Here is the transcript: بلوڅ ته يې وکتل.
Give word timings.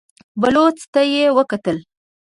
بلوڅ 0.41 0.77
ته 0.93 1.01
يې 1.13 1.25
وکتل. 1.37 1.77